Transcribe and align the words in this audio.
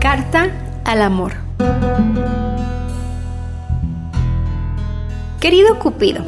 Carta 0.00 0.50
al 0.84 1.02
amor. 1.02 1.34
Querido 5.40 5.78
Cupido, 5.78 6.24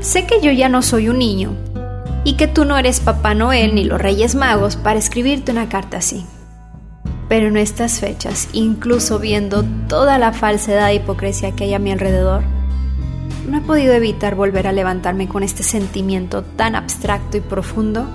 sé 0.00 0.26
que 0.26 0.40
yo 0.40 0.52
ya 0.52 0.68
no 0.68 0.82
soy 0.82 1.08
un 1.08 1.18
niño 1.18 1.52
y 2.24 2.34
que 2.34 2.46
tú 2.46 2.64
no 2.64 2.76
eres 2.76 3.00
Papá 3.00 3.34
Noel 3.34 3.74
ni 3.74 3.84
los 3.84 4.00
Reyes 4.00 4.34
Magos 4.34 4.76
para 4.76 4.98
escribirte 4.98 5.52
una 5.52 5.68
carta 5.68 5.98
así. 5.98 6.26
Pero 7.28 7.48
en 7.48 7.56
estas 7.56 7.98
fechas, 7.98 8.48
incluso 8.52 9.18
viendo 9.18 9.64
toda 9.88 10.18
la 10.18 10.32
falsedad 10.32 10.90
e 10.90 10.96
hipocresía 10.96 11.52
que 11.52 11.64
hay 11.64 11.74
a 11.74 11.78
mi 11.78 11.90
alrededor, 11.90 12.42
no 13.48 13.58
he 13.58 13.60
podido 13.62 13.94
evitar 13.94 14.34
volver 14.34 14.66
a 14.66 14.72
levantarme 14.72 15.28
con 15.28 15.42
este 15.42 15.62
sentimiento 15.62 16.42
tan 16.42 16.74
abstracto 16.74 17.36
y 17.36 17.40
profundo 17.40 18.06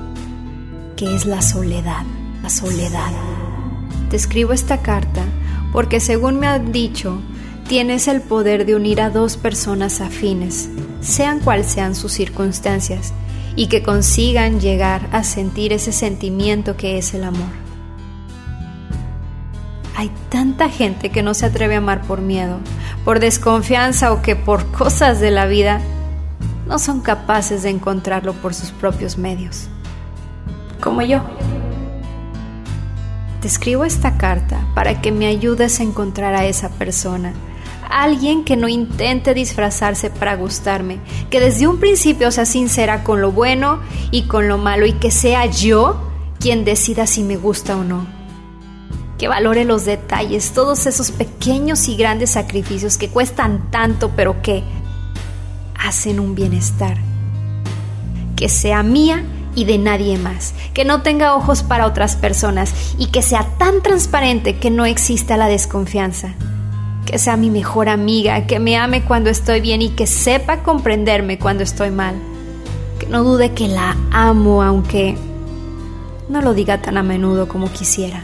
que 0.96 1.16
es 1.16 1.26
la 1.26 1.42
soledad, 1.42 2.06
la 2.42 2.50
soledad. 2.50 3.12
Te 4.10 4.16
escribo 4.16 4.54
esta 4.54 4.82
carta 4.82 5.24
porque 5.72 6.00
según 6.00 6.40
me 6.40 6.48
han 6.48 6.72
dicho, 6.72 7.22
tienes 7.68 8.08
el 8.08 8.22
poder 8.22 8.66
de 8.66 8.76
unir 8.76 9.02
a 9.02 9.10
dos 9.10 9.38
personas 9.38 10.02
afines, 10.02 10.70
sean 11.00 11.40
cuales 11.40 11.68
sean 11.68 11.96
sus 11.96 12.12
circunstancias, 12.12 13.14
y 13.56 13.68
que 13.68 13.84
consigan 13.84 14.60
llegar 14.60 15.08
a 15.12 15.24
sentir 15.24 15.72
ese 15.72 15.92
sentimiento 15.92 16.76
que 16.76 16.98
es 16.98 17.14
el 17.14 17.24
amor. 17.24 17.50
Hay 19.96 20.12
tanta 20.30 20.70
gente 20.70 21.10
que 21.10 21.24
no 21.24 21.34
se 21.34 21.46
atreve 21.46 21.76
a 21.76 21.78
amar 21.78 22.02
por 22.02 22.22
miedo, 22.22 22.60
por 23.06 23.20
desconfianza 23.20 24.12
o 24.12 24.22
que 24.22 24.36
por 24.36 24.66
cosas 24.72 25.20
de 25.20 25.32
la 25.32 25.46
vida 25.46 25.82
no 26.68 26.80
son 26.80 27.02
capaces 27.02 27.64
de 27.64 27.70
encontrarlo 27.70 28.34
por 28.34 28.54
sus 28.54 28.72
propios 28.72 29.18
medios 29.18 29.70
como 30.82 31.02
yo. 31.04 31.22
Te 33.42 33.48
escribo 33.48 33.86
esta 33.86 34.18
carta 34.18 34.68
para 34.76 35.02
que 35.02 35.12
me 35.12 35.26
ayudes 35.26 35.80
a 35.80 35.84
encontrar 35.84 36.36
a 36.36 36.46
esa 36.46 36.70
persona. 36.70 37.34
Alguien 37.90 38.46
que 38.46 38.56
no 38.56 38.68
intente 38.68 39.34
disfrazarse 39.34 40.12
para 40.12 40.36
gustarme, 40.36 41.00
que 41.32 41.40
desde 41.40 41.68
un 41.68 41.80
principio 41.80 42.32
sea 42.32 42.46
sincera 42.46 43.04
con 43.04 43.20
lo 43.20 43.32
bueno 43.32 43.80
y 44.12 44.28
con 44.28 44.48
lo 44.48 44.60
malo 44.60 44.86
y 44.86 44.94
que 44.94 45.10
sea 45.10 45.48
yo 45.48 46.08
quien 46.40 46.64
decida 46.66 47.08
si 47.08 47.24
me 47.24 47.36
gusta 47.36 47.76
o 47.76 47.84
no. 47.84 48.06
Que 49.18 49.28
valore 49.28 49.66
los 49.66 49.86
detalles, 49.86 50.52
todos 50.52 50.86
esos 50.86 51.10
pequeños 51.10 51.88
y 51.88 51.96
grandes 51.96 52.30
sacrificios 52.30 52.98
que 52.98 53.10
cuestan 53.10 53.72
tanto 53.72 54.12
pero 54.16 54.44
que 54.44 54.64
hacen 55.80 56.20
un 56.20 56.36
bienestar. 56.36 56.96
Que 58.36 58.50
sea 58.50 58.84
mía 58.84 59.24
y 59.56 59.66
de 59.66 59.78
nadie 59.78 60.18
más, 60.18 60.54
que 60.74 60.86
no 60.86 61.02
tenga 61.02 61.36
ojos 61.36 61.64
para 61.64 61.86
otras 61.86 62.16
personas 62.16 62.74
y 62.98 63.08
que 63.08 63.22
sea 63.22 63.44
tan 63.58 63.82
transparente 63.82 64.58
que 64.58 64.70
no 64.70 64.86
exista 64.86 65.38
la 65.38 65.48
desconfianza. 65.48 66.34
Que 67.06 67.18
sea 67.18 67.36
mi 67.36 67.50
mejor 67.50 67.90
amiga, 67.90 68.46
que 68.48 68.60
me 68.60 68.78
ame 68.78 69.04
cuando 69.04 69.30
estoy 69.30 69.60
bien 69.60 69.82
y 69.82 69.90
que 69.90 70.08
sepa 70.08 70.64
comprenderme 70.64 71.40
cuando 71.40 71.64
estoy 71.64 71.92
mal. 71.92 72.16
Que 73.00 73.08
no 73.08 73.24
dude 73.24 73.54
que 73.54 73.68
la 73.68 73.98
amo 74.12 74.64
aunque 74.64 75.18
no 76.30 76.42
lo 76.42 76.54
diga 76.54 76.82
tan 76.82 76.98
a 76.98 77.04
menudo 77.04 77.48
como 77.48 77.72
quisiera. 77.72 78.24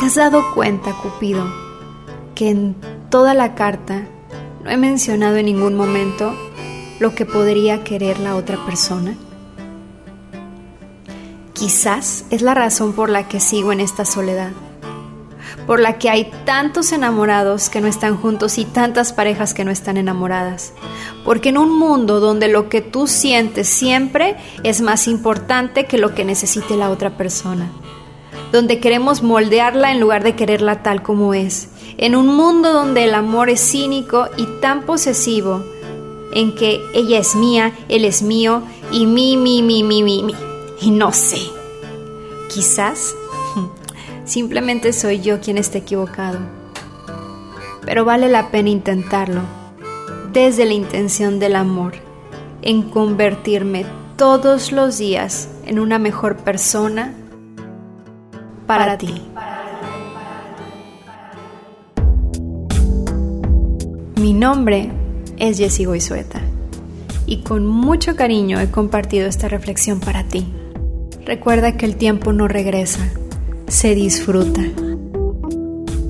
¿Te 0.00 0.06
has 0.06 0.14
dado 0.14 0.42
cuenta, 0.54 0.92
Cupido, 0.92 1.44
que 2.34 2.50
en 2.50 2.76
toda 3.10 3.34
la 3.34 3.54
carta 3.54 4.06
no 4.62 4.70
he 4.70 4.76
mencionado 4.76 5.36
en 5.36 5.46
ningún 5.46 5.74
momento 5.74 6.34
lo 6.98 7.14
que 7.14 7.26
podría 7.26 7.84
querer 7.84 8.18
la 8.18 8.36
otra 8.36 8.64
persona? 8.64 9.14
Quizás 11.52 12.24
es 12.30 12.42
la 12.42 12.54
razón 12.54 12.92
por 12.92 13.10
la 13.10 13.28
que 13.28 13.40
sigo 13.40 13.72
en 13.72 13.80
esta 13.80 14.04
soledad, 14.04 14.52
por 15.66 15.80
la 15.80 15.98
que 15.98 16.10
hay 16.10 16.30
tantos 16.44 16.92
enamorados 16.92 17.70
que 17.70 17.80
no 17.80 17.86
están 17.86 18.16
juntos 18.16 18.58
y 18.58 18.64
tantas 18.64 19.12
parejas 19.12 19.54
que 19.54 19.64
no 19.64 19.70
están 19.70 19.96
enamoradas, 19.96 20.72
porque 21.24 21.48
en 21.48 21.58
un 21.58 21.76
mundo 21.76 22.20
donde 22.20 22.48
lo 22.48 22.68
que 22.68 22.82
tú 22.82 23.06
sientes 23.06 23.68
siempre 23.68 24.36
es 24.62 24.80
más 24.80 25.08
importante 25.08 25.86
que 25.86 25.98
lo 25.98 26.14
que 26.14 26.24
necesite 26.24 26.76
la 26.76 26.90
otra 26.90 27.16
persona, 27.16 27.70
donde 28.52 28.78
queremos 28.78 29.22
moldearla 29.22 29.92
en 29.92 30.00
lugar 30.00 30.22
de 30.24 30.36
quererla 30.36 30.82
tal 30.82 31.02
como 31.02 31.32
es, 31.32 31.70
en 31.96 32.14
un 32.14 32.26
mundo 32.28 32.72
donde 32.72 33.04
el 33.04 33.14
amor 33.14 33.48
es 33.48 33.60
cínico 33.60 34.28
y 34.36 34.46
tan 34.60 34.82
posesivo, 34.82 35.64
en 36.32 36.54
que 36.54 36.80
ella 36.94 37.18
es 37.18 37.34
mía, 37.34 37.72
él 37.88 38.04
es 38.04 38.22
mío 38.22 38.62
y 38.90 39.06
mi, 39.06 39.36
mi, 39.36 39.62
mi, 39.62 39.82
mi, 39.82 40.02
mi, 40.02 40.22
mi. 40.22 40.34
Y 40.80 40.90
no 40.90 41.12
sé. 41.12 41.40
Quizás 42.52 43.14
simplemente 44.24 44.92
soy 44.92 45.20
yo 45.20 45.40
quien 45.40 45.58
está 45.58 45.78
equivocado. 45.78 46.38
Pero 47.84 48.04
vale 48.04 48.28
la 48.28 48.50
pena 48.50 48.68
intentarlo 48.68 49.42
desde 50.32 50.66
la 50.66 50.74
intención 50.74 51.38
del 51.38 51.56
amor, 51.56 51.94
en 52.60 52.82
convertirme 52.82 53.86
todos 54.16 54.70
los 54.70 54.98
días 54.98 55.48
en 55.64 55.78
una 55.78 55.98
mejor 55.98 56.36
persona 56.36 57.14
para, 58.66 58.98
ti. 58.98 59.22
Mi 64.16 64.32
nombre 64.32 64.90
es 65.38 65.58
Jessie 65.58 65.86
Goizueta 65.86 66.40
y 67.26 67.38
con 67.38 67.66
mucho 67.66 68.16
cariño 68.16 68.60
he 68.60 68.70
compartido 68.70 69.26
esta 69.26 69.48
reflexión 69.48 70.00
para 70.00 70.24
ti. 70.24 70.46
Recuerda 71.24 71.76
que 71.76 71.86
el 71.86 71.96
tiempo 71.96 72.32
no 72.32 72.46
regresa, 72.46 73.10
se 73.66 73.94
disfruta. 73.94 74.62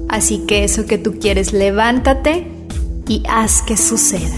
Así 0.09 0.45
que 0.47 0.65
eso 0.65 0.87
que 0.87 0.99
tú 0.99 1.19
quieres, 1.19 1.53
levántate 1.53 2.47
y 3.09 3.23
haz 3.29 3.63
que 3.63 3.77
suceda. 3.77 4.37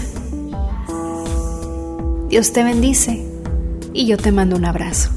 Dios 2.29 2.53
te 2.53 2.63
bendice 2.63 3.25
y 3.93 4.05
yo 4.05 4.17
te 4.17 4.31
mando 4.31 4.55
un 4.55 4.65
abrazo. 4.65 5.09